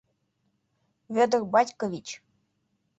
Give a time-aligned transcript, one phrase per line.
[1.15, 2.07] Вӧдыр Батькович!